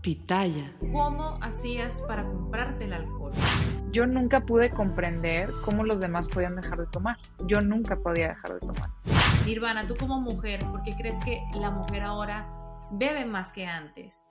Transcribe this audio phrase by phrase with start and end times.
[0.00, 0.72] Pitaya.
[0.92, 3.32] ¿Cómo hacías para comprarte el alcohol?
[3.90, 7.16] Yo nunca pude comprender cómo los demás podían dejar de tomar.
[7.46, 8.90] Yo nunca podía dejar de tomar.
[9.44, 12.46] Nirvana, tú como mujer, ¿por qué crees que la mujer ahora
[12.92, 14.28] bebe más que antes?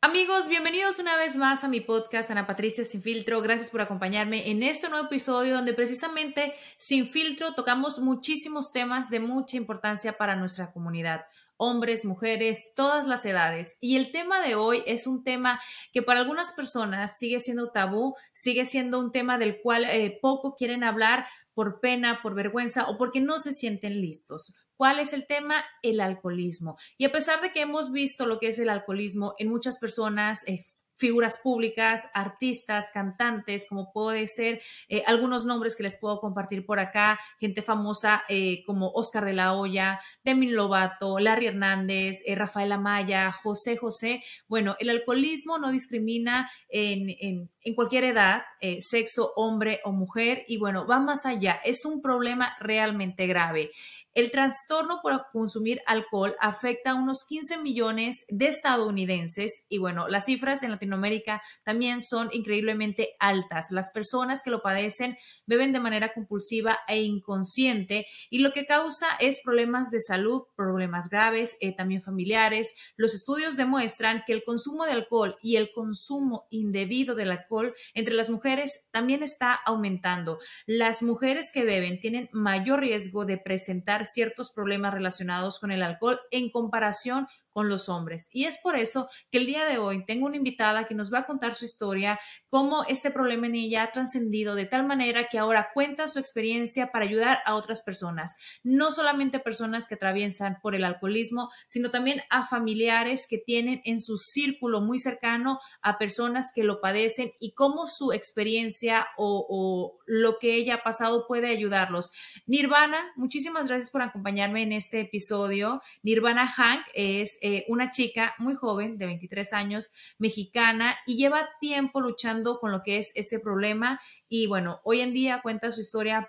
[0.00, 3.40] Amigos, bienvenidos una vez más a mi podcast Ana Patricia Sin Filtro.
[3.40, 9.20] Gracias por acompañarme en este nuevo episodio donde precisamente Sin Filtro tocamos muchísimos temas de
[9.20, 11.24] mucha importancia para nuestra comunidad
[11.56, 13.78] hombres, mujeres, todas las edades.
[13.80, 15.60] Y el tema de hoy es un tema
[15.92, 20.56] que para algunas personas sigue siendo tabú, sigue siendo un tema del cual eh, poco
[20.56, 24.58] quieren hablar por pena, por vergüenza o porque no se sienten listos.
[24.76, 25.64] ¿Cuál es el tema?
[25.82, 26.76] El alcoholismo.
[26.98, 30.46] Y a pesar de que hemos visto lo que es el alcoholismo en muchas personas,
[30.48, 30.64] eh,
[30.96, 36.78] figuras públicas, artistas, cantantes, como puede ser eh, algunos nombres que les puedo compartir por
[36.78, 42.72] acá, gente famosa eh, como Oscar de la Hoya, Demi Lovato, Larry Hernández, eh, Rafael
[42.72, 44.22] Amaya, José José.
[44.48, 48.42] Bueno, el alcoholismo no discrimina en, en, en cualquier edad,
[48.80, 53.70] sexo, hombre o mujer, y bueno, va más allá, es un problema realmente grave.
[54.14, 60.26] El trastorno por consumir alcohol afecta a unos 15 millones de estadounidenses y bueno, las
[60.26, 63.72] cifras en Latinoamérica también son increíblemente altas.
[63.72, 69.08] Las personas que lo padecen beben de manera compulsiva e inconsciente y lo que causa
[69.18, 72.72] es problemas de salud, problemas graves, eh, también familiares.
[72.96, 78.14] Los estudios demuestran que el consumo de alcohol y el consumo indebido del alcohol entre
[78.14, 80.38] las mujeres también está aumentando.
[80.66, 86.20] Las mujeres que beben tienen mayor riesgo de presentar ciertos problemas relacionados con el alcohol
[86.30, 88.28] en comparación con los hombres.
[88.32, 91.20] Y es por eso que el día de hoy tengo una invitada que nos va
[91.20, 92.18] a contar su historia,
[92.50, 96.88] cómo este problema en ella ha trascendido de tal manera que ahora cuenta su experiencia
[96.88, 102.22] para ayudar a otras personas, no solamente personas que atraviesan por el alcoholismo, sino también
[102.28, 107.54] a familiares que tienen en su círculo muy cercano a personas que lo padecen y
[107.54, 112.12] cómo su experiencia o, lo que ella ha pasado puede ayudarlos.
[112.46, 115.80] Nirvana, muchísimas gracias por acompañarme en este episodio.
[116.02, 122.00] Nirvana Hank es eh, una chica muy joven, de 23 años, mexicana, y lleva tiempo
[122.00, 124.00] luchando con lo que es este problema.
[124.30, 126.26] Y bueno, hoy en día cuenta su historia,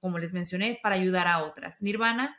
[0.00, 1.82] como les mencioné, para ayudar a otras.
[1.82, 2.36] Nirvana.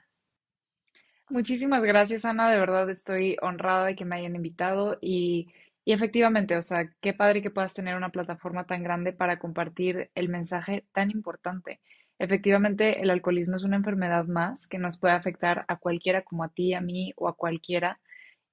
[1.29, 2.51] Muchísimas gracias, Ana.
[2.51, 5.47] De verdad estoy honrada de que me hayan invitado y,
[5.85, 10.11] y efectivamente, o sea, qué padre que puedas tener una plataforma tan grande para compartir
[10.15, 11.79] el mensaje tan importante.
[12.19, 16.49] Efectivamente, el alcoholismo es una enfermedad más que nos puede afectar a cualquiera como a
[16.49, 18.01] ti, a mí o a cualquiera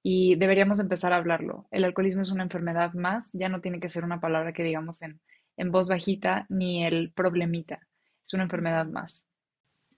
[0.07, 1.67] y deberíamos empezar a hablarlo.
[1.71, 5.01] El alcoholismo es una enfermedad más, ya no tiene que ser una palabra que digamos
[5.01, 5.19] en,
[5.57, 7.79] en voz bajita ni el problemita,
[8.23, 9.27] es una enfermedad más.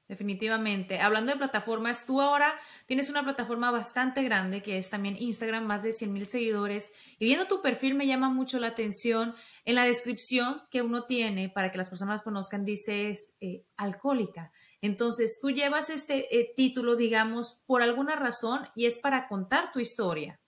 [0.07, 1.01] Definitivamente.
[1.01, 2.53] Hablando de plataformas, tú ahora
[2.85, 6.94] tienes una plataforma bastante grande que es también Instagram, más de 100 mil seguidores.
[7.19, 9.35] Y viendo tu perfil me llama mucho la atención.
[9.66, 14.53] En la descripción que uno tiene para que las personas conozcan, dices eh, alcohólica.
[14.82, 19.80] Entonces, tú llevas este eh, título, digamos, por alguna razón y es para contar tu
[19.80, 20.40] historia.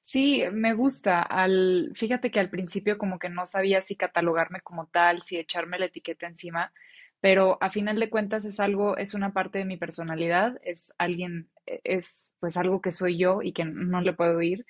[0.00, 1.22] Sí, me gusta.
[1.22, 5.78] Al, fíjate que al principio como que no sabía si catalogarme como tal, si echarme
[5.78, 6.72] la etiqueta encima,
[7.20, 11.48] pero a final de cuentas es algo, es una parte de mi personalidad, es alguien,
[11.64, 14.66] e, es pues algo que soy yo y que no le puedo ir.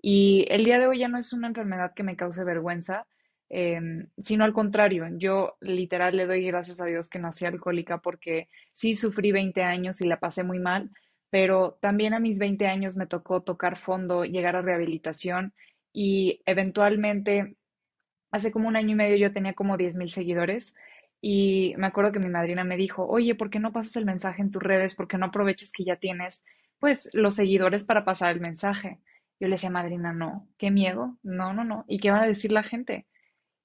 [0.00, 3.06] Y el día de hoy ya no es una enfermedad que me cause vergüenza,
[3.50, 8.48] Em, sino al contrario, yo literal le doy gracias a Dios que nací alcohólica porque
[8.72, 10.90] sí sufrí 20 años y la pasé muy mal,
[11.30, 15.54] pero también a mis 20 años me tocó tocar fondo, llegar a rehabilitación
[15.92, 17.56] y eventualmente,
[18.30, 20.74] hace como un año y medio yo tenía como 10 mil seguidores
[21.20, 24.42] y me acuerdo que mi madrina me dijo, oye, ¿por qué no pasas el mensaje
[24.42, 24.94] en tus redes?
[24.94, 26.44] ¿Por qué no aprovechas que ya tienes
[26.78, 29.00] pues, los seguidores para pasar el mensaje.
[29.40, 31.84] Yo le decía, madrina, no, qué miedo, no, no, no.
[31.88, 33.06] ¿Y qué va a decir la gente?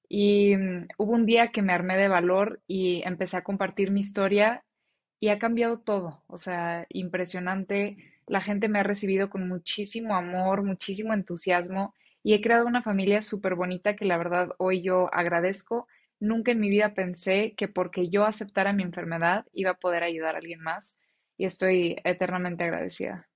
[0.09, 3.99] Y mm, hubo un día que me armé de valor y empecé a compartir mi
[3.99, 4.63] historia
[5.19, 6.23] y ha cambiado todo.
[6.27, 7.97] O sea, impresionante.
[8.27, 13.21] La gente me ha recibido con muchísimo amor, muchísimo entusiasmo y he creado una familia
[13.21, 15.87] súper bonita que la verdad hoy yo agradezco.
[16.19, 20.35] Nunca en mi vida pensé que porque yo aceptara mi enfermedad iba a poder ayudar
[20.35, 20.97] a alguien más
[21.37, 23.27] y estoy eternamente agradecida.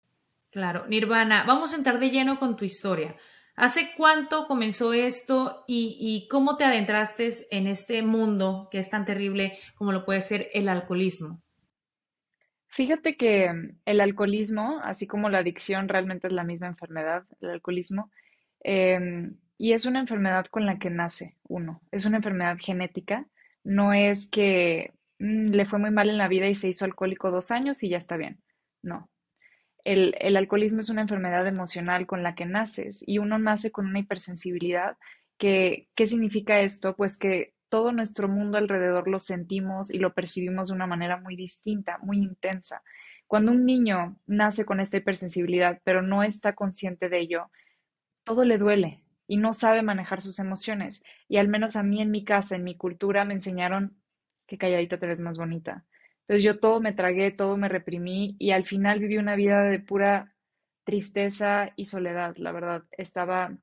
[0.52, 3.16] Claro, Nirvana, vamos a entrar de lleno con tu historia.
[3.58, 9.58] ¿Hace cuánto comenzó esto y, cómo te adentraste en este mundo que es tan terrible
[9.74, 11.42] como lo puede ser el alcoholismo?
[12.68, 13.52] Fíjate que
[13.86, 18.12] el alcoholismo, así como la adicción, realmente es la misma enfermedad, el alcoholismo,
[18.60, 23.26] em, y es una enfermedad con la que nace uno, es una enfermedad genética,
[23.64, 27.32] no es que mm, le fue muy mal en la vida y se hizo alcohólico
[27.32, 28.40] dos años y ya está bien,
[28.84, 29.10] no,
[29.88, 34.00] el, alcoholismo es una enfermedad emocional con la que naces y uno nace con una
[34.00, 34.98] hipersensibilidad.
[35.38, 36.96] Que, ¿Qué significa esto?
[36.96, 41.38] Pues que todo nuestro mundo alrededor lo sentimos y lo percibimos de una manera muy
[41.38, 42.84] distinta, muy intensa.
[43.28, 47.50] Cuando un niño nace con esta hipersensibilidad, pero no está consciente de ello,
[48.26, 51.02] todo le duele y no sabe manejar sus emociones.
[51.30, 53.98] Y al menos a mí en mi casa, en mi cultura, me enseñaron
[54.48, 55.86] que calladita te ves más bonita,
[56.28, 59.80] entonces yo todo me tragué, todo me reprimí y al final viví una vida de
[59.80, 60.36] pura
[60.84, 62.84] tristeza y soledad, la verdad.
[62.92, 63.56] Estaba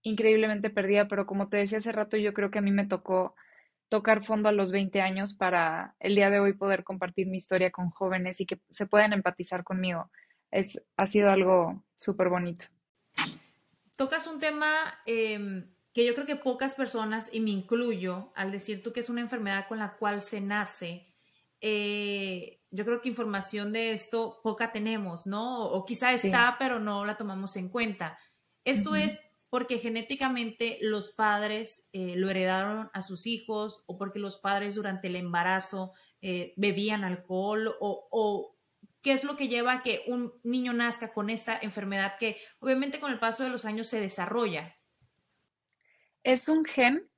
[0.00, 3.34] increíblemente perdida, pero como te decía hace rato, yo creo que a mí me tocó
[3.90, 7.70] tocar fondo a los 20 años para el día de hoy poder compartir mi historia
[7.70, 10.10] con jóvenes y que se puedan empatizar conmigo.
[10.50, 12.68] Es, ha sido algo súper bonito.
[13.98, 18.82] Tocas un tema em, que yo creo que pocas personas, y me incluyo, al decir
[18.82, 21.11] tú que es una enfermedad con la cual se nace,
[21.64, 25.62] eh, yo creo que información de esto poca tenemos, ¿no?
[25.66, 28.18] O quizá está, pero no la tomamos en cuenta.
[28.64, 34.38] Esto es porque genéticamente los padres eh, lo heredaron a sus hijos o porque los
[34.38, 38.56] padres durante el embarazo eh, bebían alcohol o, o,
[39.02, 42.98] qué es lo que lleva a que un niño nazca con esta enfermedad que obviamente
[42.98, 44.76] con el paso de los años se desarrolla.
[46.22, 47.08] Es un gen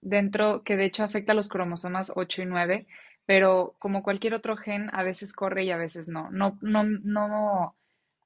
[0.00, 2.86] dentro que de hecho afecta a los cromosomas 8 y 9
[3.26, 6.30] pero como cualquier otro gen, a veces corre y a veces no.
[6.30, 7.76] No, no, no,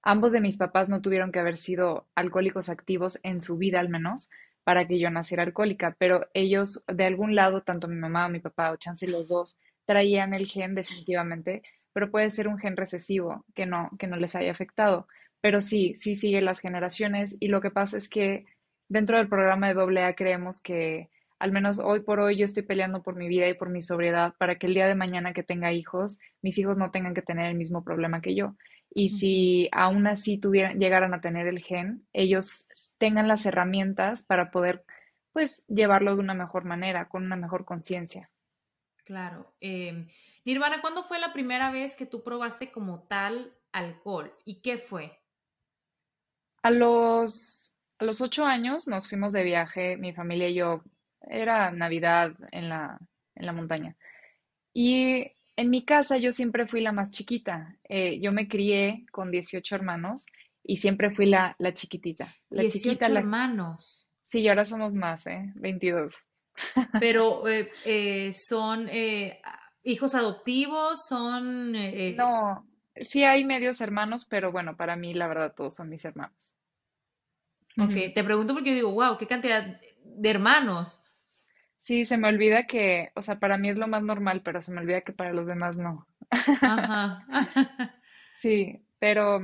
[0.02, 3.88] ambos de mis papás no tuvieron que haber sido alcohólicos activos en su vida al
[3.88, 4.30] menos
[4.64, 8.40] para que yo naciera alcohólica, pero ellos de algún lado, tanto mi mamá o mi
[8.40, 11.62] papá o chance los dos, traían el gen definitivamente,
[11.92, 15.08] pero puede ser un gen recesivo que no, que no les haya afectado.
[15.40, 18.44] Pero sí, sí sigue las generaciones y lo que pasa es que
[18.88, 23.02] dentro del programa de AA creemos que al menos hoy por hoy yo estoy peleando
[23.02, 25.72] por mi vida y por mi sobriedad para que el día de mañana que tenga
[25.72, 28.56] hijos, mis hijos no tengan que tener el mismo problema que yo.
[28.90, 32.68] Y si aún así tuvieran, llegaran a tener el gen, ellos
[32.98, 34.84] tengan las herramientas para poder,
[35.32, 38.30] pues, llevarlo de una mejor manera, con una mejor conciencia.
[39.04, 39.54] Claro.
[39.60, 40.06] Eh,
[40.44, 44.34] Nirvana, ¿cuándo fue la primera vez que tú probaste como tal alcohol?
[44.44, 45.20] ¿Y qué fue?
[46.62, 50.82] A los, a los ocho años nos fuimos de viaje, mi familia y yo,
[51.22, 52.98] era Navidad en la,
[53.34, 53.96] en la montaña.
[54.72, 57.76] Y en mi casa yo siempre fui la más chiquita.
[57.88, 60.26] Eh, yo me crié con 18 hermanos
[60.62, 62.34] y siempre fui la, la chiquitita.
[62.50, 64.08] La 18 chiquita, hermanos.
[64.22, 65.52] Sí, y ahora somos más, ¿eh?
[65.56, 66.14] 22.
[67.00, 68.88] Pero eh, eh, son
[69.82, 71.72] hijos adoptivos, son...
[72.16, 72.68] No,
[73.00, 76.56] sí hay medios hermanos, pero bueno, para mí la verdad todos son mis hermanos.
[77.78, 81.04] Ok, te pregunto porque digo, wow, qué cantidad de hermanos.
[81.78, 84.72] Sí, se me olvida que, o sea, para mí es lo más normal, pero se
[84.72, 86.06] me olvida que para los demás no.
[86.60, 87.24] Ajá.
[88.30, 89.40] Sí, pero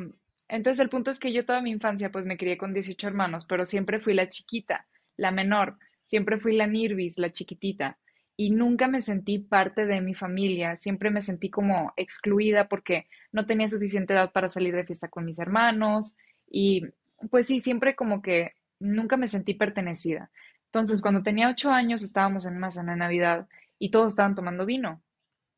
[0.48, 3.44] entonces el punto es que yo toda mi infancia pues me crié con 18 hermanos,
[3.46, 4.86] pero siempre fui la chiquita,
[5.16, 7.98] la menor, siempre fui la Nirvis, la chiquitita,
[8.36, 13.46] y nunca me sentí parte de mi familia, siempre me sentí como excluida porque no
[13.46, 16.16] tenía suficiente edad para salir de fiesta con mis hermanos
[16.48, 16.84] y
[17.30, 20.30] pues sí, siempre como que nunca me sentí pertenecida.
[20.74, 23.46] Entonces, cuando tenía ocho años, estábamos en una cena de Navidad
[23.78, 25.00] y todos estaban tomando vino,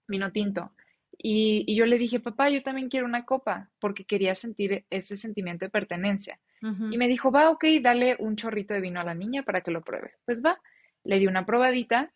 [0.06, 0.72] vino tinto.
[1.16, 5.64] Y, yo le dije, papá, yo también quiero una copa, porque quería sentir ese sentimiento
[5.64, 6.38] de pertenencia.
[6.60, 9.70] Y me dijo, va, ok, dale un chorrito de vino a la niña para que
[9.70, 10.16] lo pruebe.
[10.26, 10.60] Pues va,
[11.02, 12.12] le di una probadita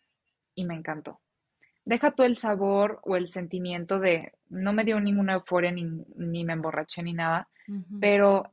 [0.53, 1.21] y me encantó.
[1.85, 5.85] Deja todo el sabor o el sentimiento de, no me dio ninguna euforia ni,
[6.17, 7.47] ni me emborraché ni nada,
[7.99, 8.51] pero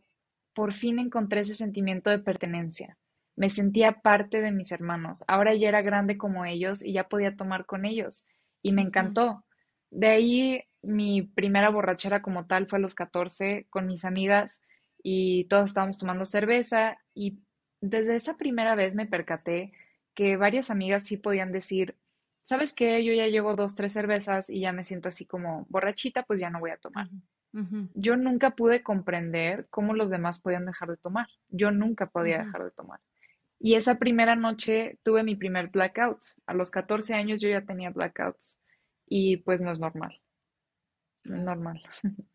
[0.55, 2.97] por fin encontré ese sentimiento de pertenencia
[3.39, 5.25] me sentía parte de mis hermanos.
[5.29, 8.27] Ahora ya era grande como ellos y ya podía tomar con ellos
[8.63, 9.45] y me encantó.
[9.91, 14.61] De ahí mi primera borrachera como tal fue a los 14 con mis amigas
[15.05, 17.39] y todas estábamos tomando cerveza y
[17.81, 19.73] desde esa primera vez me percaté
[20.15, 21.97] que varias amigas sí podían decir,
[22.43, 23.05] ¿sabes qué?
[23.05, 26.51] Yo ya llevo dos, tres cervezas y ya me siento así como borrachita, pues ya
[26.51, 27.09] no voy a tomar.
[27.95, 31.29] Yo nunca pude comprender cómo los demás podían dejar de tomar.
[31.49, 32.99] Yo nunca podía dejar de tomar.
[33.61, 36.21] Y esa primera noche tuve mi primer blackout.
[36.47, 38.61] A los 14 años yo ya tenía blackouts
[39.07, 40.21] y pues no es normal.
[41.25, 41.83] No es normal.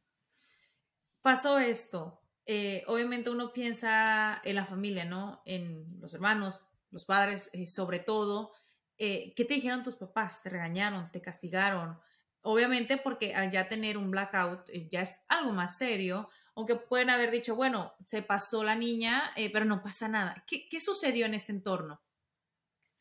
[1.21, 2.21] Pasó esto.
[2.45, 5.41] Eh, obviamente uno piensa en la familia, ¿no?
[5.45, 8.51] En los hermanos, los padres, eh, sobre todo.
[8.97, 10.41] Eh, ¿Qué te dijeron tus papás?
[10.43, 11.09] ¿Te regañaron?
[11.11, 11.97] ¿Te castigaron?
[12.41, 17.31] Obviamente porque al ya tener un blackout ya es algo más serio, aunque pueden haber
[17.31, 20.43] dicho, bueno, se pasó la niña, pero no pasa nada.
[20.47, 22.01] ¿Qué, ¿Qué sucedió en este entorno?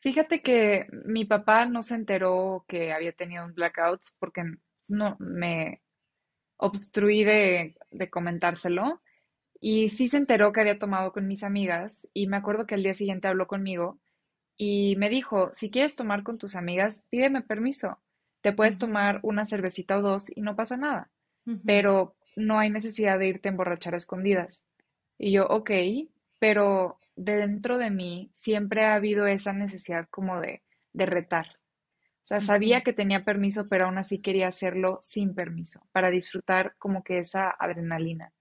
[0.01, 4.43] Fíjate que mi papá no se enteró que había tenido un blackout porque
[4.89, 5.81] no me
[6.57, 9.01] obstruí de, de comentárselo
[9.61, 12.83] y sí se enteró que había tomado con mis amigas y me acuerdo que al
[12.83, 14.01] día siguiente habló conmigo
[14.57, 17.99] y me dijo, si quieres tomar con tus amigas, pídeme permiso.
[18.43, 21.13] Te puedes tomar una cervecita o dos y no pasa nada,
[21.65, 24.67] pero no hay necesidad de irte a emborrachar a escondidas.
[25.19, 25.71] Y yo, ok,
[26.39, 30.63] pero dentro de mí siempre ha habido esa necesidad como de,
[30.93, 31.59] de retar.
[32.25, 36.77] O sea, sabía que tenía permiso, pero aún así quería hacerlo sin permiso, para disfrutar
[36.79, 38.33] como que esa adrenalina,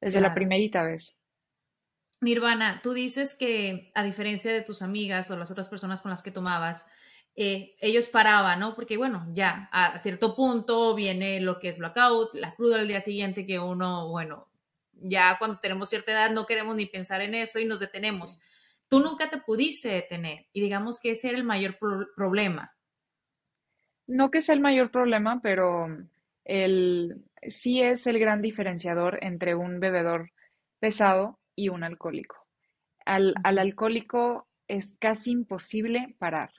[0.00, 1.16] desde la primerita vez.
[2.20, 6.22] Nirvana, tú dices que a diferencia de tus amigas o las otras personas con las
[6.22, 6.86] que tomabas,
[7.34, 8.74] eh, ellos paraban, ¿no?
[8.74, 13.00] Porque bueno, ya a cierto punto viene lo que es blackout, la cruda al día
[13.00, 14.48] siguiente que uno, bueno,
[14.92, 18.40] ya cuando tenemos cierta edad no queremos ni pensar en eso y nos detenemos.
[18.88, 21.78] Tú nunca te pudiste detener y digamos que ese era el mayor
[22.14, 22.74] problema.
[24.06, 25.86] No que sea el mayor problema, pero
[26.44, 30.32] el, sí es el gran diferenciador entre un bebedor
[30.80, 32.36] pesado y un alcohólico.
[33.06, 36.50] Al, al alcohólico es casi imposible parar.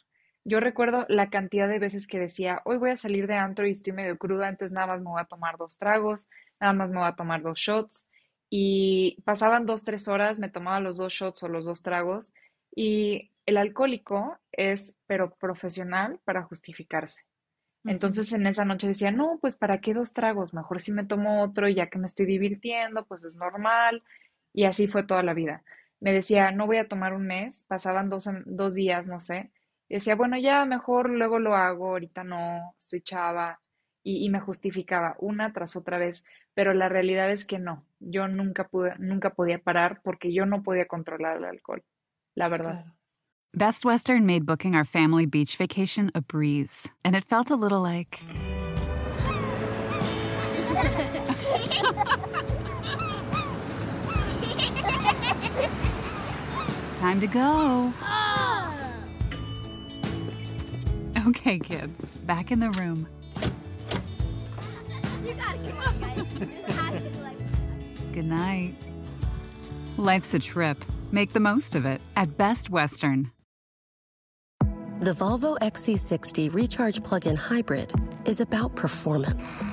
[0.46, 3.72] Yo recuerdo la cantidad de veces que decía, hoy voy a salir de antro y
[3.72, 7.00] estoy medio cruda, entonces nada más me voy a tomar dos tragos, nada más me
[7.00, 8.10] voy a tomar dos shots
[8.50, 12.34] y pasaban dos, tres horas, me tomaba los dos shots o los dos tragos
[12.76, 17.24] y el alcohólico es, pero profesional para justificarse.
[17.86, 20.54] Entonces en esa noche decía, no, pues ¿para qué dos tragos?
[20.54, 24.04] Mejor si me tomo otro y ya que me estoy divirtiendo, pues es normal.
[24.54, 25.64] Y así fue toda la vida.
[26.00, 29.52] Me decía, no voy a tomar un mes, pasaban dos, dos días, no sé.
[29.94, 33.62] Y decía, bueno, ya mejor luego lo hago, ahorita no, estoy chava
[34.02, 38.68] y, me justificaba una tras otra vez, pero la realidad es que no, yo nunca
[38.68, 41.84] pude, nunca podía parar porque yo no podía controlar el alcohol,
[42.34, 42.86] la verdad.
[43.54, 47.84] Best Western made booking our family beach vacation a breeze, and it felt a little
[47.84, 48.18] like.
[57.00, 57.94] Time to go.
[61.28, 63.08] Okay, kids, back in the room.
[68.12, 68.74] Good night.
[69.98, 70.84] Life's a trip.
[71.12, 73.32] Make the most of it at Best Western.
[75.00, 77.94] The Volvo XC60 Recharge Plug in Hybrid
[78.26, 79.66] is about performance,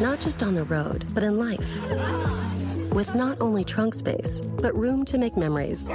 [0.00, 1.80] not just on the road, but in life.
[2.92, 5.90] With not only trunk space, but room to make memories.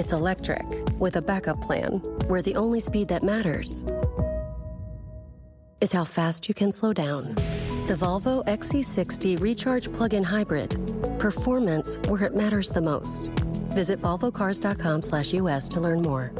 [0.00, 0.64] It's electric
[0.98, 3.84] with a backup plan where the only speed that matters
[5.82, 7.34] is how fast you can slow down.
[7.86, 10.70] The Volvo XC60 Recharge Plug-in Hybrid.
[11.18, 13.28] Performance where it matters the most.
[13.76, 16.32] Visit volvocars.com/us to learn more.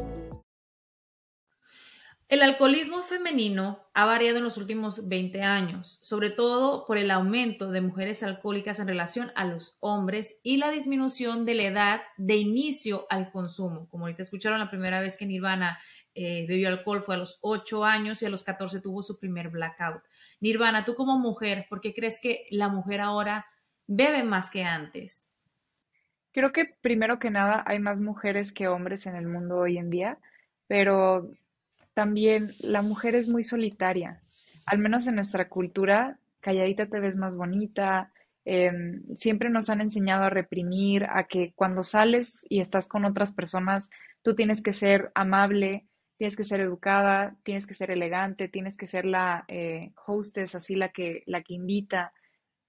[2.31, 7.71] El alcoholismo femenino ha variado en los últimos 20 años, sobre todo por el aumento
[7.71, 12.37] de mujeres alcohólicas en relación a los hombres y la disminución de la edad de
[12.37, 13.89] inicio al consumo.
[13.89, 15.77] Como ahorita escucharon la primera vez que Nirvana
[16.15, 19.49] eh, bebió alcohol fue a los 8 años y a los 14 tuvo su primer
[19.49, 20.01] blackout.
[20.39, 23.45] Nirvana, tú como mujer, ¿por qué crees que la mujer ahora
[23.87, 25.35] bebe más que antes?
[26.31, 29.89] Creo que primero que nada hay más mujeres que hombres en el mundo hoy en
[29.89, 30.17] día,
[30.67, 31.29] pero
[31.93, 34.21] también la mujer es muy solitaria.
[34.65, 38.11] Al menos en nuestra cultura, calladita te ves más bonita.
[38.45, 43.33] Em, siempre nos han enseñado a reprimir, a que cuando sales y estás con otras
[43.33, 43.89] personas,
[44.21, 45.85] tú tienes que ser amable,
[46.17, 50.75] tienes que ser educada, tienes que ser elegante, tienes que ser la eh, hostess, así
[50.75, 52.13] la que, la que invita,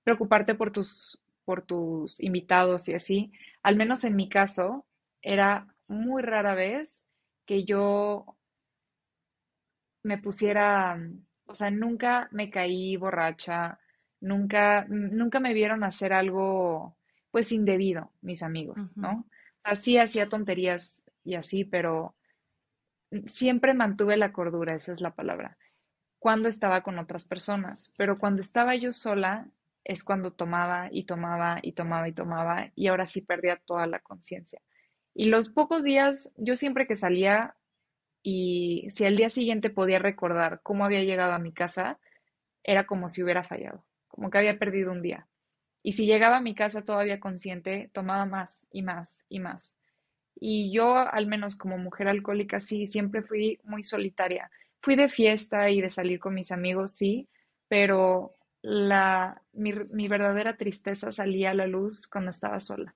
[0.05, 3.33] preocuparte por tus, por tus invitados y así.
[3.62, 4.87] Al menos en mi caso,
[5.21, 7.05] era muy rara vez
[7.47, 8.37] que yo
[10.02, 10.99] me pusiera,
[11.47, 13.78] O sea, nunca me caí borracha,
[14.21, 16.97] nunca, nunca me vieron hacer algo,
[17.30, 19.26] pues, indebido, mis amigos, ¿no?
[19.64, 22.16] O sea, sí hacía tonterías y así, pero
[23.26, 25.59] siempre mantuve la cordura, esa es la palabra,
[26.18, 29.49] cuando estaba con otras personas, pero cuando estaba yo sola
[29.85, 33.99] es cuando tomaba y tomaba y tomaba y tomaba y ahora sí perdía toda la
[34.00, 34.62] conciencia.
[35.14, 37.56] Y los pocos días, yo siempre que salía
[38.23, 41.99] y si al día siguiente podía recordar cómo había llegado a mi casa,
[42.64, 45.29] era como si hubiera fallado, como que había perdido un día.
[45.83, 49.76] Y si llegaba a mi casa todavía consciente, tomaba más y más y más.
[50.37, 54.50] Y yo, al menos como mujer alcohólica, sí, siempre fui muy solitaria.
[54.81, 57.29] Fui de fiesta y de salir con mis amigos, sí,
[57.69, 59.73] pero la, mi,
[60.09, 62.95] verdadera tristeza salía a la luz cuando estaba sola.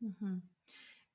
[0.00, 0.40] ujú.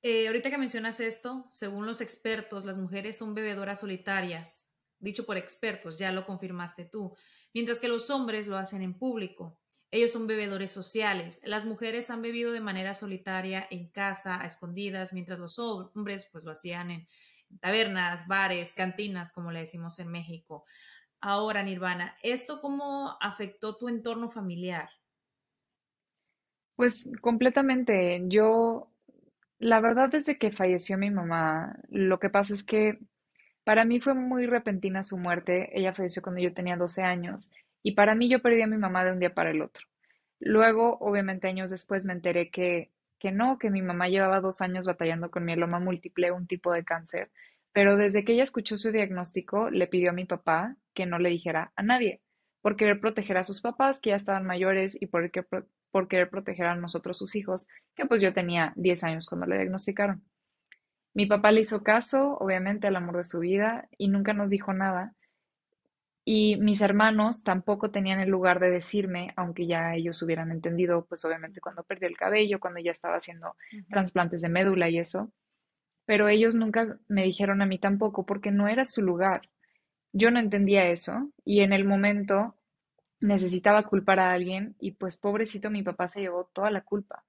[0.07, 5.35] Eh, ahorita que mencionas esto, según los expertos, las mujeres son bebedoras solitarias, dicho por
[5.35, 7.15] expertos, ya lo confirmaste tú,
[7.55, 9.59] mientras que los hombres lo hacen en público.
[9.89, 11.41] Ellos son bebedores sociales.
[11.43, 16.43] Las mujeres han bebido de manera solitaria en casa, a escondidas, mientras los hombres pues
[16.43, 17.07] lo hacían en
[17.59, 20.65] tabernas, bares, cantinas, como le decimos en México.
[21.19, 24.87] Ahora, Nirvana, ¿esto cómo afectó tu entorno familiar?
[26.75, 28.21] Pues completamente.
[28.27, 28.91] Yo,
[29.59, 32.99] la verdad, desde que falleció mi mamá, lo que pasa es que
[33.65, 35.69] Para mí fue muy repentina su muerte.
[35.79, 37.51] Ella falleció cuando yo tenía 12 años
[37.83, 39.85] y para mí yo perdí a mi mamá de un día para el otro.
[40.39, 44.85] Luego, obviamente, años después me enteré que, que no, que mi mamá llevaba dos años
[44.87, 47.31] batallando con mieloma múltiple, un tipo de cáncer,
[47.73, 51.29] pero desde que ella escuchó su diagnóstico, le pidió a mi papá que no le
[51.29, 52.21] dijera a nadie,
[52.61, 55.45] por querer proteger a sus papás, que ya estaban mayores, y por, que-
[55.95, 59.55] por querer proteger a nosotros, sus hijos, que pues yo tenía 10 años cuando le
[59.55, 60.25] diagnosticaron.
[61.13, 64.73] Mi papá le hizo caso, obviamente, al amor de su vida y nunca nos dijo
[64.73, 65.15] nada.
[66.25, 71.23] Y mis hermanos tampoco tenían el lugar de decirme, aunque ya ellos hubieran entendido, pues
[71.23, 73.55] obviamente cuando perdió el cabello, cuando ya estaba haciendo
[73.89, 75.31] trasplantes de médula y eso.
[76.05, 79.43] Pero ellos nunca me dijeron a mí tampoco porque no era su lugar.
[80.11, 82.57] Yo no entendía eso y en el momento
[83.19, 87.23] necesitaba culpar a alguien y pues pobrecito mi papá se llevó toda la culpa.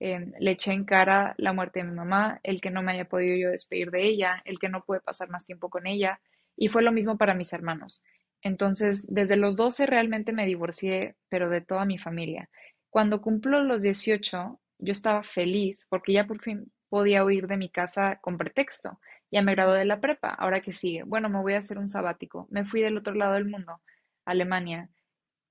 [0.00, 3.08] Eh, le eché en cara la muerte de mi mamá, el que no me haya
[3.08, 6.20] podido yo despedir de ella, el que no pude pasar más tiempo con ella
[6.56, 8.02] y fue lo mismo para mis hermanos.
[8.42, 12.50] Entonces, desde los 12 realmente me divorcié, pero de toda mi familia.
[12.90, 17.68] Cuando cumplo los 18 yo estaba feliz porque ya por fin podía huir de mi
[17.70, 18.98] casa con pretexto.
[19.30, 21.04] Ya me gradué de la prepa, ahora que sigue.
[21.04, 22.48] Bueno, me voy a hacer un sabático.
[22.50, 23.80] Me fui del otro lado del mundo,
[24.24, 24.90] Alemania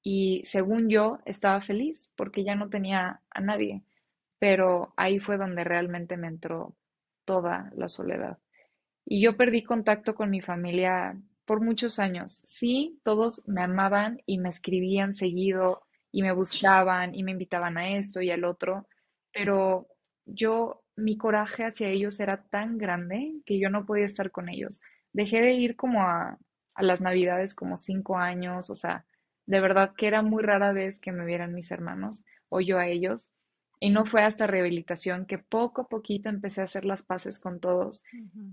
[0.04, 3.84] y según yo estaba feliz porque ya no tenía a nadie,
[4.40, 6.76] pero ahí fue donde realmente me entró
[7.26, 8.40] toda la soledad.
[9.06, 12.42] Y yo perdí contacto con mi familia por muchos años.
[12.46, 17.90] Sí, todos me amaban y me escribían seguido y me buscaban y me invitaban a
[17.98, 18.88] esto y al otro,
[19.34, 19.88] pero
[20.26, 24.82] yo, mi coraje hacia ellos era tan grande que yo no podía estar con ellos.
[25.14, 26.38] Dejé de ir como a,
[26.76, 29.06] a las navidades como cinco años, o sea,
[29.52, 32.88] de verdad que era muy rara vez que me vieran mis hermanos o yo a
[32.88, 33.34] ellos.
[33.82, 37.60] Y no fue hasta rehabilitación que poco a poquito empecé a hacer las paces con
[37.60, 38.04] todos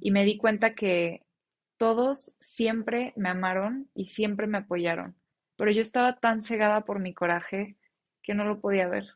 [0.00, 1.24] y me di cuenta que
[1.76, 5.14] todos siempre me amaron y siempre me apoyaron,
[5.56, 7.76] pero yo estaba tan cegada por mi coraje
[8.20, 9.06] que no lo podía ver.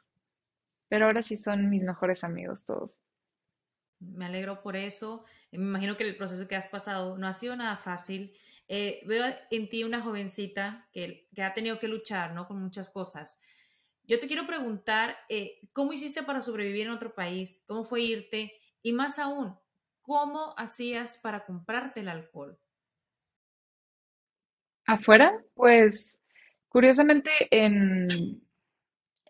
[0.88, 3.00] Pero ahora sí son mis mejores amigos todos.
[3.98, 5.24] Me alegro por eso.
[5.50, 8.34] Me imagino que el proceso que has pasado no ha sido nada fácil.
[8.68, 12.46] Eh, veo en ti una jovencita que, que ha tenido que luchar, ¿no?
[12.48, 13.40] Con muchas cosas.
[14.04, 17.64] Yo te quiero preguntar, eh, ¿cómo hiciste para sobrevivir en otro país?
[17.66, 18.52] ¿Cómo fue irte?
[18.82, 19.56] Y más aún,
[20.02, 22.58] ¿cómo hacías para comprarte el alcohol?
[24.86, 26.20] Afuera, pues
[26.68, 28.42] curiosamente en,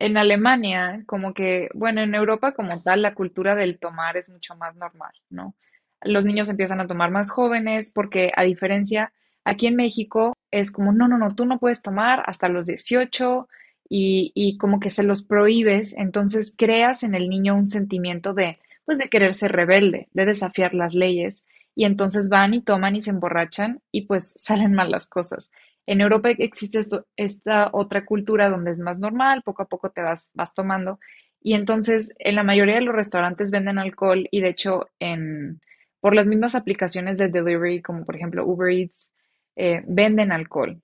[0.00, 4.56] En Alemania, como que, bueno, en Europa como tal, la cultura del tomar es mucho
[4.56, 5.54] más normal, ¿no?
[6.02, 9.12] Los niños empiezan a tomar más jóvenes porque a diferencia,
[9.44, 13.48] aquí en México es como, no, no, no, tú no puedes tomar hasta los 18
[13.88, 18.58] y, y como que se los prohíbes, entonces creas en el niño un sentimiento de,
[18.84, 23.00] pues de querer ser rebelde, de desafiar las leyes y entonces van y toman y
[23.00, 25.50] se emborrachan y pues salen mal las cosas.
[25.86, 26.80] En Europa existe
[27.16, 31.00] esta otra cultura donde es más normal, poco a poco te vas, vas tomando.
[31.40, 35.60] Y entonces en la mayoría de los restaurantes venden alcohol y de hecho en,
[36.00, 39.12] por las mismas aplicaciones de delivery, como por ejemplo Uber Eats,
[39.56, 40.82] eh, venden alcohol.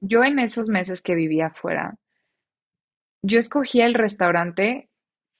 [0.00, 1.96] Yo en esos meses que vivía afuera,
[3.22, 4.88] yo escogía el restaurante,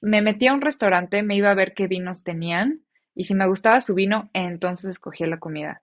[0.00, 2.82] me metía a un restaurante, me iba a ver qué vinos tenían
[3.14, 5.82] y si me gustaba su vino, entonces escogía la comida.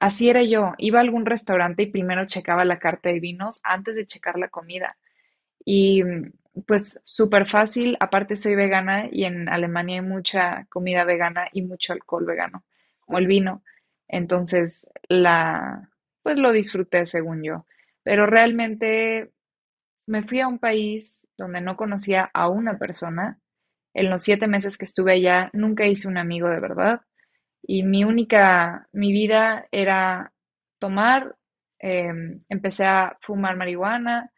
[0.00, 0.74] así era yo.
[0.78, 4.48] Iba a algún restaurante y primero checaba la carta de vinos antes de checar la
[4.48, 4.98] comida.
[5.64, 6.32] Y mm,
[6.66, 11.92] pues súper fácil, aparte soy vegana y en Alemania hay mucha comida vegana y mucho
[11.92, 12.64] alcohol vegano,
[13.00, 13.62] como el vino.
[14.08, 15.90] Entonces, la,
[16.26, 17.66] pues lo disfruté según yo.
[18.02, 19.30] Pero realmente
[20.08, 23.38] me fui a un país donde no conocía a una persona.
[23.94, 27.00] En los siete meses que estuve allá, nunca hice un amigo de verdad.
[27.62, 30.32] Y mi única, mi vida era
[30.80, 31.36] tomar,
[31.78, 34.32] em, empecé a fumar marihuana,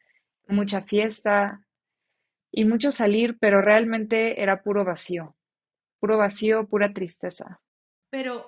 [0.46, 1.62] mucha fiesta
[2.52, 5.36] y mucho salir, pero realmente era puro vacío,
[6.00, 7.62] puro vacío, pura tristeza.
[8.10, 8.44] Pero,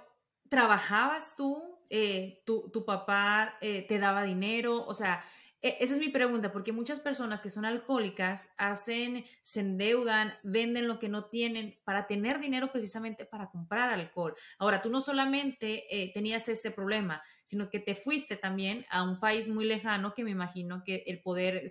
[0.51, 1.70] ¿trabajabas tú?
[1.91, 4.87] Eh, tu, tu, papá eh, te daba dinero?
[4.87, 5.25] O sea,
[5.61, 10.89] e, esa es mi pregunta, porque muchas personas que son alcohólicas hacen, se endeudan, venden
[10.89, 14.35] lo que no tienen para tener dinero precisamente para comprar alcohol.
[14.59, 19.19] Ahora, tú no solamente eh, tenías este problema, sino que te fuiste también a un
[19.19, 21.67] país muy lejano que me imagino que el poder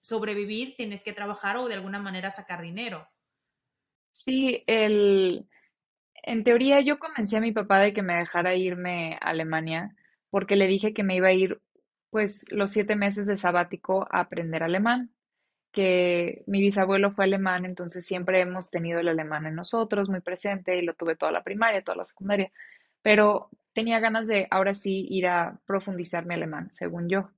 [0.00, 3.06] sobrevivir tienes que trabajar o de alguna manera sacar dinero.
[4.12, 5.48] Sí, el,
[6.26, 9.94] en teoría yo convencí a mi papá de que me dejara irme a Alemania
[10.30, 11.60] porque le dije que me iba a ir
[12.10, 15.10] pues los siete meses de sabático a aprender alemán,
[15.72, 20.78] que mi bisabuelo fue alemán, entonces siempre hemos tenido el alemán en nosotros, muy presente,
[20.78, 22.52] y lo tuve toda la primaria, toda la secundaria,
[23.02, 27.30] pero tenía ganas de ahora sí ir a profundizar mi alemán, según yo.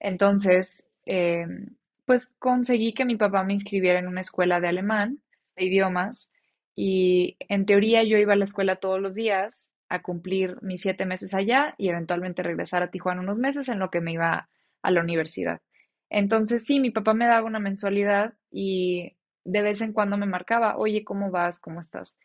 [0.00, 5.20] Entonces, em, pues conseguí que mi papá me inscribiera en una escuela de alemán,
[5.56, 6.32] de idiomas,
[6.80, 11.06] y en teoría yo iba a la escuela todos los días a cumplir mis siete
[11.06, 14.48] meses allá y eventualmente regresar a Tijuana unos meses en lo que me iba
[14.82, 15.60] a la universidad.
[16.08, 20.76] Entonces sí, mi papá me daba una mensualidad y de vez en cuando me marcaba,
[20.76, 21.58] oye, ¿cómo vas?
[21.58, 22.16] ¿Cómo estás?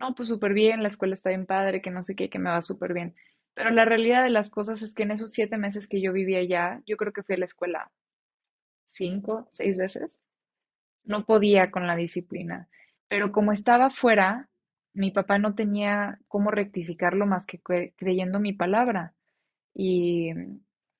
[0.00, 2.50] No, pues súper bien, la escuela está bien padre, que no sé qué, que me
[2.50, 3.14] va súper bien.
[3.54, 6.40] Pero la realidad de las cosas es que en esos siete meses que yo vivía
[6.40, 7.92] allá, yo creo que fui a la escuela
[8.86, 10.20] cinco, seis veces.
[11.04, 12.68] No podía con la disciplina.
[13.10, 14.48] Pero como estaba fuera,
[14.94, 17.60] mi papá no tenía cómo rectificarlo más que
[17.96, 19.14] creyendo mi palabra.
[19.74, 20.30] Y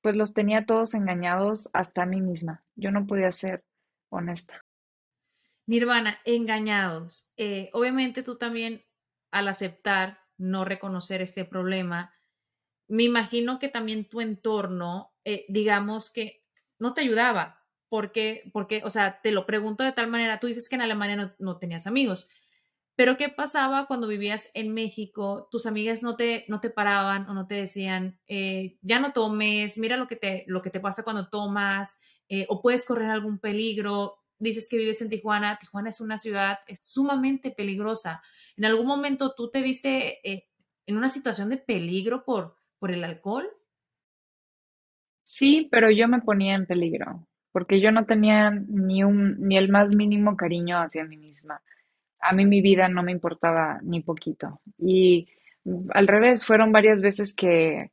[0.01, 2.65] pues los tenía todos engañados hasta a mí misma.
[2.75, 3.63] Yo no podía ser
[4.09, 4.65] honesta.
[5.67, 7.29] Nirvana, engañados.
[7.37, 8.85] Eh, obviamente tú también
[9.31, 12.13] al aceptar no reconocer este problema,
[12.89, 16.43] me imagino que también tu entorno, eh, digamos que
[16.81, 17.60] no te ayudaba,
[17.91, 21.35] porque, porque, o sea, te lo pregunto de tal manera, tú dices que en Alemania
[21.39, 22.31] no, tenías amigos,
[22.97, 25.49] pero ¿qué pasaba cuando vivías en México?
[25.51, 29.77] Tus amigas no te, no te paraban o no te decían, eh, ya no tomes,
[29.77, 33.39] mira lo que te, lo que te pasa cuando tomas, eh, o puedes correr algún
[33.39, 34.19] peligro.
[34.39, 35.59] Dices que vives en Tijuana.
[35.59, 38.23] Tijuana es una ciudad es sumamente peligrosa.
[38.57, 40.49] ¿En algún momento tú te viste eh,
[40.87, 43.49] en una situación de peligro por, por el alcohol?
[45.23, 49.69] Sí, pero yo me ponía en peligro, porque yo no tenía ni, un, ni el
[49.69, 51.63] más mínimo cariño hacia mí misma
[52.21, 54.61] a mí mi vida no me importaba ni poquito.
[54.79, 55.29] Y
[55.91, 57.91] al revés, fueron varias veces que,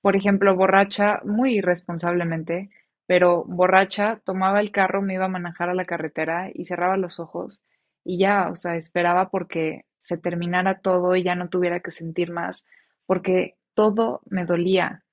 [0.00, 2.70] por ejemplo, borracha, muy irresponsablemente,
[3.06, 7.20] pero borracha, tomaba el carro, me iba a manejar a la carretera y cerraba los
[7.20, 7.62] ojos
[8.04, 12.30] y ya, o sea, esperaba porque se terminara todo y ya no tuviera que sentir
[12.30, 12.66] más,
[13.06, 15.04] porque todo me dolía.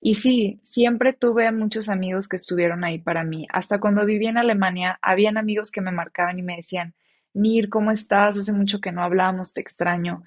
[0.00, 3.46] Y sí, siempre tuve muchos amigos que estuvieron ahí para mí.
[3.50, 6.94] Hasta cuando viví en Alemania, habían amigos que me marcaban y me decían,
[7.34, 8.38] Nir, ¿cómo estás?
[8.38, 10.24] Hace mucho que no hablamos, te extraño.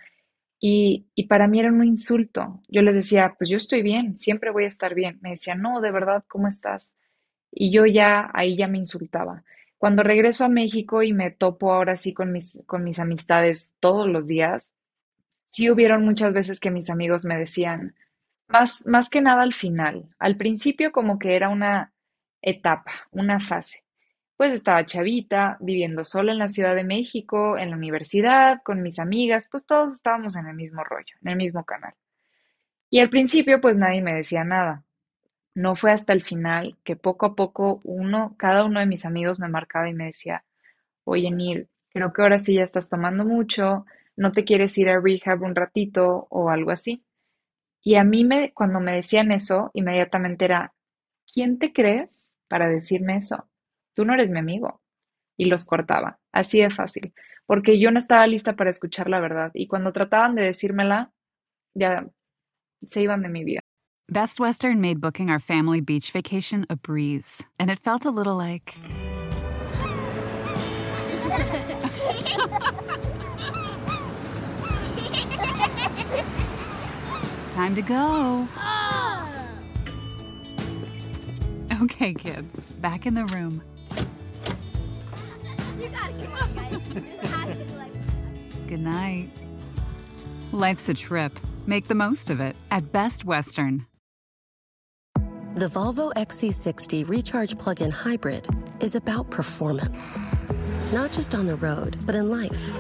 [0.59, 2.62] Y, y, para mí era un insulto.
[2.69, 5.19] Yo les decía, pues yo estoy bien, siempre voy a estar bien.
[5.21, 6.95] Me decían, no, de verdad, ¿cómo estás?
[7.51, 9.43] Y yo ya, ahí ya me insultaba.
[9.77, 14.07] Cuando regreso a México y me topo ahora sí con mis, con mis amistades todos
[14.07, 14.73] los días,
[15.45, 17.95] sí hubieron muchas veces que mis amigos me decían,
[18.53, 21.93] más, más que nada al final, al principio como que era una
[22.41, 23.83] etapa, una fase
[24.37, 28.99] pues estaba chavita, viviendo sola en la Ciudad de México, en la universidad, con mis
[28.99, 31.93] amigas, pues todos estábamos en el mismo rollo, en el mismo canal.
[32.89, 34.83] Y al principio pues nadie me decía nada.
[35.55, 39.39] No fue hasta el final que poco a poco uno, cada uno de mis amigos
[39.39, 40.45] me marcaba y me decía,
[41.05, 43.85] oye Neil, creo que ahora sí ya estás tomando mucho,
[44.17, 47.03] no te quieres ir a rehab un ratito o algo así.
[47.84, 50.74] Y a mí me, cuando me decían eso, inmediatamente era,
[51.32, 53.50] ¿quién te crees para decirme eso?
[53.93, 54.82] tú no eres mi amigo.
[55.38, 57.12] Y los cortaba, así de fácil,
[57.48, 61.12] porque yo no estaba lista para escuchar la verdad y cuando trataban de decírmela,
[61.74, 62.08] ya
[62.82, 63.62] se iban de mi vida.
[64.08, 68.36] Best Western made booking our family beach vacation a breeze, and it felt a little
[68.36, 68.78] like.
[77.53, 78.47] Time to go.
[81.83, 83.61] Okay, kids, back in the room.
[88.67, 89.29] Good night.
[90.51, 91.39] Life's a trip.
[91.67, 93.85] Make the most of it at Best Western.
[95.53, 98.47] The Volvo XC60 Recharge Plug in Hybrid
[98.79, 100.19] is about performance.
[100.91, 102.73] Not just on the road, but in life.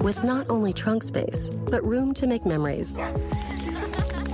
[0.00, 2.98] With not only trunk space, but room to make memories.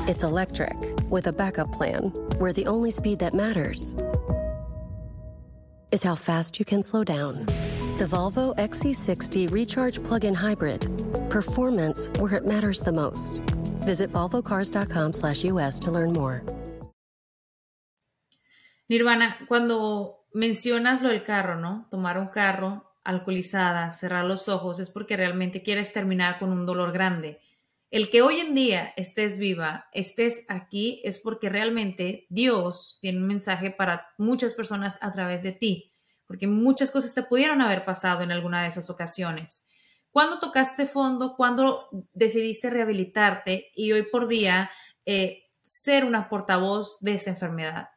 [0.08, 0.76] It's electric
[1.10, 3.96] with a backup plan where the only speed that matters
[5.90, 7.44] is how fast you can slow down.
[7.98, 10.82] The Volvo XC60 Recharge Plug in Hybrid.
[11.28, 13.40] Performance where it matters the most.
[13.84, 16.44] Visit volvocars.com/us to learn more.
[18.88, 21.88] Nirvana, cuando mencionas lo del carro, ¿no?
[21.90, 26.92] Tomar un carro alcoholizada, cerrar los ojos, es porque realmente quieres terminar con un dolor
[26.92, 27.40] grande.
[27.96, 33.26] El que hoy en día estés viva, estés aquí, es porque realmente Dios tiene un
[33.26, 35.94] mensaje para muchas personas a través de ti,
[36.26, 39.70] porque muchas cosas te pudieron haber pasado en alguna de esas ocasiones.
[40.10, 41.36] ¿Cuándo tocaste fondo?
[41.38, 44.70] ¿Cuándo decidiste rehabilitarte y hoy por día
[45.06, 47.88] eh, ser una portavoz de esta enfermedad?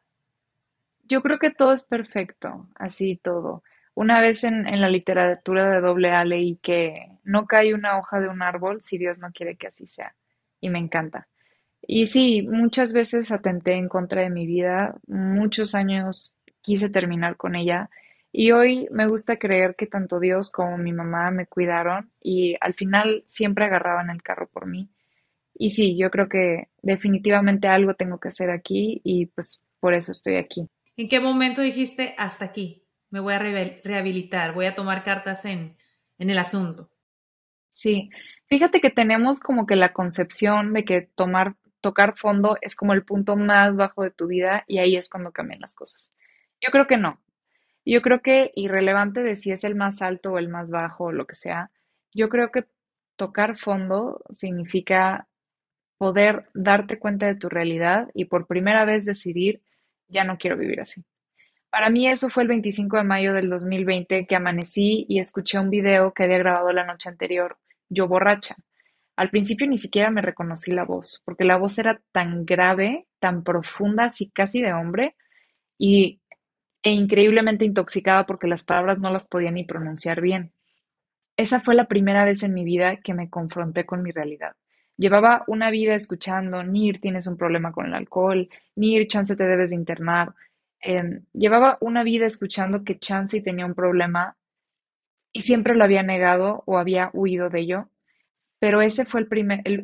[1.02, 3.62] Yo creo que todo es perfecto, así todo.
[4.00, 8.18] Una vez en, en la literatura de doble A leí que no cae una hoja
[8.18, 10.16] de un árbol si Dios no quiere que así sea.
[10.58, 11.28] Y me encanta.
[11.82, 17.54] Y sí, muchas veces atenté en contra de mi vida, muchos años quise terminar con
[17.54, 17.90] ella
[18.32, 22.72] y hoy me gusta creer que tanto Dios como mi mamá me cuidaron y al
[22.72, 24.88] final siempre agarraban el carro por mí.
[25.52, 30.10] Y sí, yo creo que definitivamente algo tengo que hacer aquí y pues por eso
[30.10, 30.70] estoy aquí.
[30.96, 32.79] ¿En qué momento dijiste hasta aquí?
[33.10, 35.76] Me voy a rehabilitar, voy a tomar cartas en,
[36.18, 36.90] en el asunto.
[37.68, 38.10] Sí,
[38.46, 43.04] fíjate que tenemos como que la concepción de que tomar, tocar fondo es como el
[43.04, 46.14] punto más bajo de tu vida y ahí es cuando cambian las cosas.
[46.60, 47.20] Yo creo que no.
[47.84, 51.12] Yo creo que irrelevante de si es el más alto o el más bajo o
[51.12, 51.70] lo que sea,
[52.12, 52.66] yo creo que
[53.16, 55.28] tocar fondo significa
[55.98, 59.62] poder darte cuenta de tu realidad y por primera vez decidir,
[60.08, 61.04] ya no quiero vivir así.
[61.70, 65.70] Para mí eso fue el 25 de mayo del 2020 que amanecí y escuché un
[65.70, 68.56] video que había grabado la noche anterior, yo borracha.
[69.16, 73.44] Al principio ni siquiera me reconocí la voz, porque la voz era tan grave, tan
[73.44, 75.14] profunda, así casi de hombre,
[75.78, 76.20] y,
[76.82, 80.52] e increíblemente intoxicada porque las palabras no las podía ni pronunciar bien.
[81.36, 84.56] Esa fue la primera vez en mi vida que me confronté con mi realidad.
[84.96, 89.70] Llevaba una vida escuchando, Nir, tienes un problema con el alcohol, Nir, chance te debes
[89.70, 90.34] de internar,
[90.82, 94.36] Em, llevaba una vida escuchando que Chansey tenía un problema
[95.32, 97.90] y siempre lo había negado o había huido de ello,
[98.58, 99.82] pero ese fue el primer, el,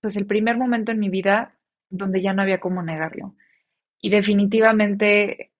[0.00, 1.56] pues el primer momento en mi vida
[1.88, 3.34] donde ya no había cómo negarlo.
[4.00, 5.52] Y definitivamente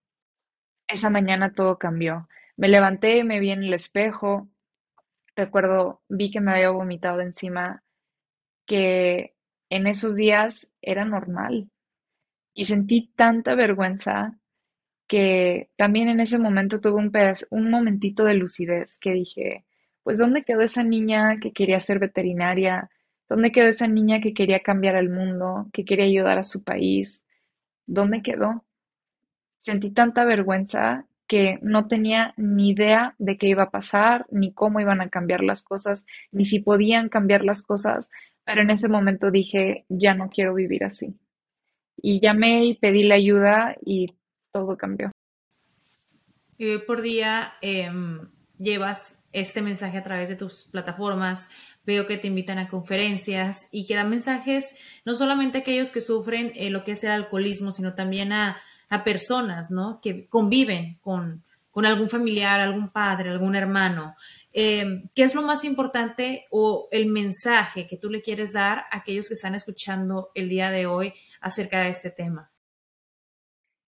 [0.88, 2.28] esa mañana todo cambió.
[2.56, 4.48] Me levanté, me vi en el espejo,
[5.36, 7.84] recuerdo, vi que me había vomitado encima,
[8.66, 9.34] que
[9.70, 11.70] en esos días era normal.
[12.54, 14.38] Y sentí tanta vergüenza
[15.08, 17.12] que también en ese momento tuve un,
[17.50, 19.64] un momentito de lucidez que dije,
[20.04, 22.90] pues ¿dónde quedó esa niña que quería ser veterinaria?
[23.28, 27.24] ¿Dónde quedó esa niña que quería cambiar el mundo, que quería ayudar a su país?
[27.86, 28.64] ¿Dónde quedó?
[29.60, 34.80] Sentí tanta vergüenza que no tenía ni idea de qué iba a pasar, ni cómo
[34.80, 38.10] iban a cambiar las cosas, ni si podían cambiar las cosas,
[38.44, 41.18] pero en ese momento dije, ya no quiero vivir así.
[41.96, 44.17] Y llamé y pedí la ayuda y
[44.50, 45.10] todo cambió.
[46.56, 51.50] Y hoy por día em, llevas este mensaje a través de tus plataformas,
[51.84, 56.00] veo que te invitan a conferencias y que dan mensajes no solamente a aquellos que
[56.00, 58.60] sufren eh, lo que es el alcoholismo, sino también a,
[59.04, 60.00] personas ¿no?
[60.00, 64.16] que conviven con, con, algún familiar, algún padre, algún hermano.
[64.50, 68.96] Em, ¿Qué es lo más importante o el mensaje que tú le quieres dar a
[68.96, 72.50] aquellos que están escuchando el día de hoy acerca de este tema?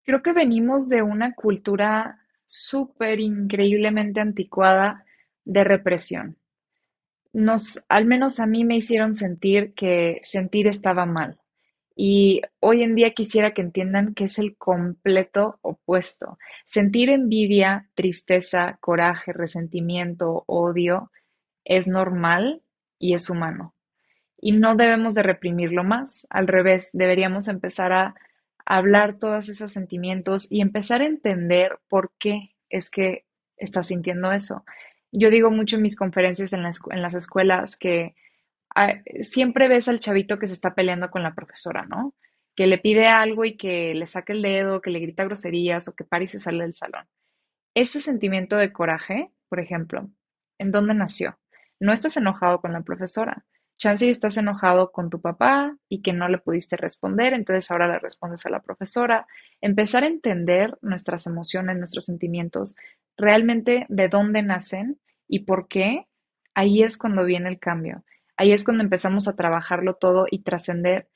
[0.05, 5.05] Creo que venimos de una cultura súper increíblemente anticuada
[5.45, 6.37] de represión.
[7.33, 11.39] Nos, al menos a mí me hicieron sentir que sentir estaba mal.
[11.95, 16.39] Y hoy en día quisiera que entiendan que es el completo opuesto.
[16.65, 21.11] Sentir envidia, tristeza, coraje, resentimiento, odio
[21.65, 22.63] es normal
[22.99, 23.75] y es humano.
[24.39, 26.27] Y no debemos de reprimirlo más.
[26.31, 28.15] Al revés, deberíamos empezar a
[28.71, 34.65] hablar todos esos sentimientos y empezar a entender por qué es que estás sintiendo eso.
[35.11, 38.15] Yo digo mucho en mis conferencias en, las escuelas que
[38.77, 42.15] ah, siempre ves al chavito que se está peleando con la profesora, ¿no?
[42.55, 45.97] Que le pide algo y que le saque el dedo, que le grita groserías o
[45.97, 47.09] que pare y se sale del salón.
[47.75, 50.09] Ese sentimiento de coraje, por ejemplo,
[50.59, 51.41] ¿en dónde nació?
[51.81, 53.45] No estás enojado con la profesora.
[53.81, 57.99] Chance estás enojado con tu papá y que no le pudiste responder, entonces ahora le
[57.99, 59.27] respondes a la profesora.
[59.63, 62.77] Empezar a entender nuestras emociones, nuestros sentimientos,
[63.17, 66.07] realmente de dónde nacen y por qué,
[66.53, 68.05] ahí es cuando viene el cambio.
[68.37, 71.09] Ahí es cuando empezamos a trabajarlo todo y trascender.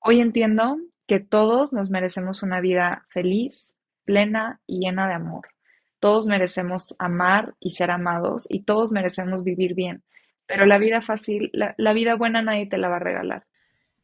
[0.00, 3.74] Hoy entiendo que todos nos merecemos una vida feliz,
[4.06, 5.48] plena y llena de amor.
[6.00, 10.04] Todos merecemos amar y ser amados y todos merecemos vivir bien.
[10.48, 13.46] Pero la vida fácil, la, vida buena nadie te la va a regalar.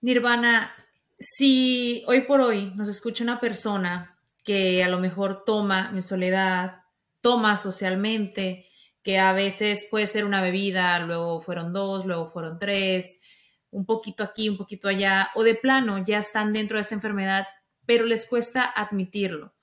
[0.03, 0.75] Nirvana,
[1.19, 6.83] si hoy por hoy nos escucha una persona que a lo mejor toma mi soledad,
[7.23, 8.69] toma socialmente,
[9.03, 13.23] que a veces puede ser una bebida, luego fueron dos, luego fueron tres,
[13.71, 17.47] un poquito aquí, un poquito allá, o de plano ya están dentro de esta enfermedad,
[17.87, 19.55] pero les cuesta admitirlo.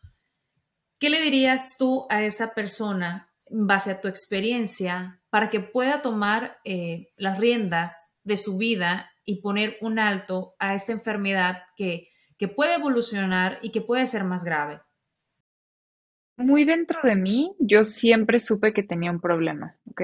[0.97, 6.03] ¿Qué le dirías tú a esa persona en base a tu experiencia para que pueda
[6.03, 12.09] tomar eh, las riendas de su vida y poner un alto a esta enfermedad que,
[12.37, 14.81] que puede evolucionar y que puede ser más grave?
[16.37, 20.01] Muy dentro de mí, yo siempre supe que tenía un problema, ¿ok?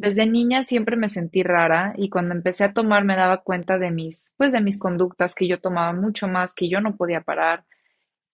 [0.00, 3.90] Desde niña siempre me sentí rara y cuando empecé a tomar me daba cuenta de
[3.90, 7.64] mis, pues de mis conductas, que yo tomaba mucho más, que yo no podía parar.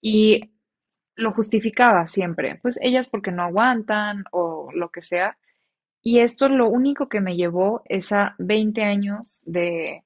[0.01, 0.53] Y
[1.17, 5.39] lo justificaba siempre, pues ellas porque no aguantan o lo que sea.
[6.09, 10.05] Y esto lo único que me llevó es a 20 años de,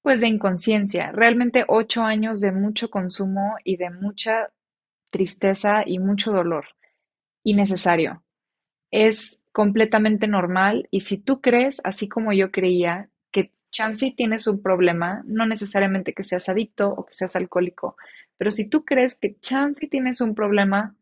[0.00, 4.48] pues de inconsciencia, realmente 8 años de mucho consumo y de mucha
[5.10, 6.64] tristeza y mucho dolor
[7.44, 8.22] innecesario.
[8.90, 14.62] Es completamente normal y si tú crees, así como yo creía, que chance tienes un
[14.62, 17.98] problema, no necesariamente que seas adicto o que seas alcohólico,
[18.38, 20.96] pero si tú crees que chance tienes un problema,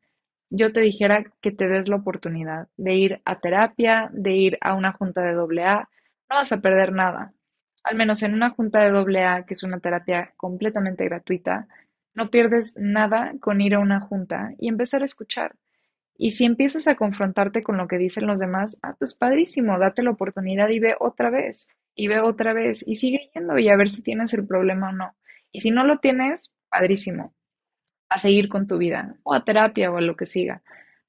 [0.51, 4.75] yo te dijera que te des la oportunidad de ir a terapia, de ir a
[4.75, 5.89] una junta de AA.
[6.31, 7.33] No vas a perder nada.
[7.85, 11.69] Al menos en una junta de AA, que es una terapia completamente gratuita,
[12.15, 15.55] no pierdes nada con ir a una junta y empezar a escuchar.
[16.19, 20.03] Y si empiezas a confrontarte con lo que dicen los demás, ah, pues padrísimo, date
[20.03, 23.77] la oportunidad y ve otra vez, y ve otra vez, y sigue yendo y a
[23.77, 25.15] ver si tienes el problema o no.
[25.53, 27.35] Y si no lo tienes, padrísimo,
[28.09, 30.62] a seguir con tu vida, o a terapia o a lo que siga.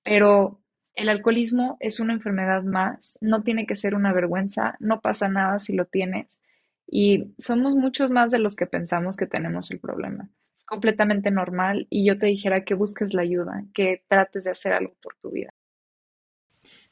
[0.03, 0.61] Pero
[0.95, 5.59] el alcoholismo es una enfermedad más, no tiene que ser una vergüenza, no pasa nada
[5.59, 6.41] si lo tienes.
[6.87, 10.29] Y somos muchos más de los que pensamos que tenemos el problema.
[10.57, 14.73] Es completamente normal y yo te dijera que busques la ayuda, que trates de hacer
[14.73, 15.53] algo por tu vida.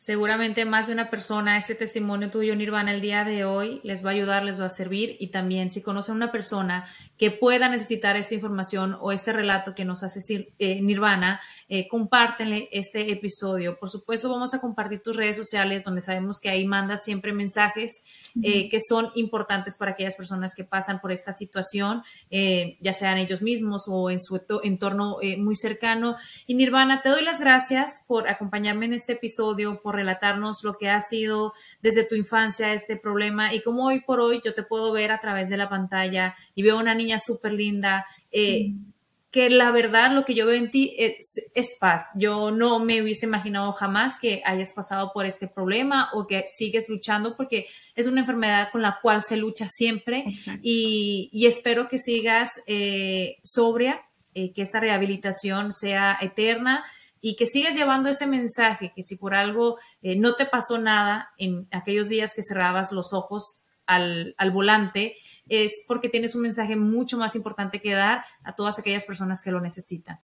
[0.05, 4.11] Seguramente más de una persona, este testimonio tuyo, Nirvana, el día de hoy les va
[4.11, 6.85] a ayudar, les va a servir y también si conocen a una persona
[7.17, 12.69] que pueda necesitar esta información o este relato que nos hace eh, Nirvana, eh, compártenle
[12.71, 13.79] este episodio.
[13.79, 18.05] Por supuesto, vamos a compartir tus redes sociales donde sabemos que ahí mandas siempre mensajes
[18.43, 23.17] eh, que son importantes para aquellas personas que pasan por esta situación, eh, ya sean
[23.17, 26.17] ellos mismos o en su entorno muy cercano.
[26.45, 30.89] Y Nirvana, te doy las gracias por acompañarme en este episodio, por relatarnos lo que
[30.89, 34.91] ha sido desde tu infancia este problema y cómo hoy por hoy yo te puedo
[34.91, 38.05] ver a través de la pantalla y veo una niña súper linda.
[38.33, 38.95] Mm
[39.35, 42.11] que la verdad lo que yo veo en ti es, paz.
[42.15, 46.87] Yo no me hubiese imaginado jamás que hayas pasado por este problema o que sigues
[46.87, 47.65] luchando porque
[47.97, 50.23] es una enfermedad con la cual se lucha siempre
[50.61, 54.03] y, espero que sigas eh, sobria,
[54.35, 56.85] eh, que esta rehabilitación sea eterna
[57.27, 61.29] y que sigas llevando ese mensaje, que si por algo eh, no te pasó nada
[61.39, 65.15] en aquellos días que cerrabas los ojos al, al volante,
[65.47, 69.49] es porque tienes un mensaje mucho más importante que dar a todas aquellas personas que
[69.49, 70.19] lo necesitan.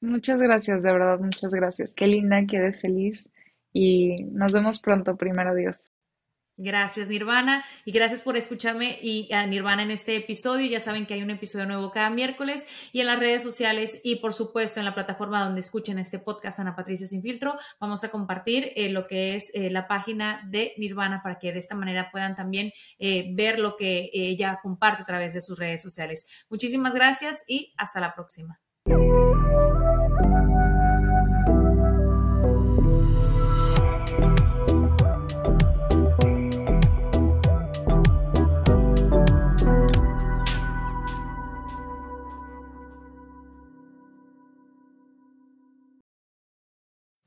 [0.00, 1.94] Muchas gracias, de verdad, muchas gracias.
[1.94, 3.32] Qué linda, quedé feliz
[3.72, 5.91] y nos vemos pronto, primero Dios.
[6.58, 10.68] Gracias Nirvana y gracias por escucharme y a Nirvana en este episodio.
[10.68, 14.16] Ya saben que hay un episodio nuevo cada miércoles y en las redes sociales y
[14.16, 18.10] por supuesto en la plataforma donde escuchen este podcast Ana Patricia Sin Filtro vamos a
[18.10, 22.10] compartir eh, lo que es eh, la página de Nirvana para que de esta manera
[22.12, 26.28] puedan también eh, ver lo que ella comparte a través de sus redes sociales.
[26.50, 28.61] Muchísimas gracias y hasta la próxima.